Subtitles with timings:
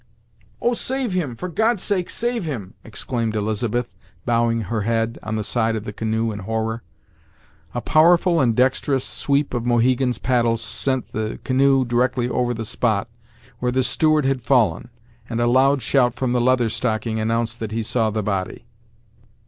[0.59, 0.73] "Oh!
[0.73, 1.35] save him!
[1.35, 3.93] for God's sake, save him!" exclaimed Elizabeth,
[4.25, 6.81] bowing her head on the side of the canoe in horror.
[7.75, 13.09] A powerful and dexterous sweep of Mohegan's paddle sent the canoe directly over the spot
[13.59, 14.89] where the steward had fallen,
[15.29, 18.65] and a loud shout from the Leather Stocking announced that he saw the body.